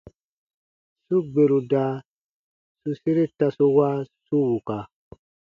[1.07, 1.85] Su gberu da
[2.81, 3.89] su sere tasu wa
[4.25, 4.77] su wuka.